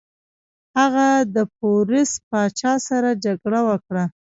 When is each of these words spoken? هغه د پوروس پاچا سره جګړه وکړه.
هغه 0.77 1.07
د 1.35 1.37
پوروس 1.57 2.11
پاچا 2.29 2.73
سره 2.87 3.09
جګړه 3.25 3.59
وکړه. 3.69 4.03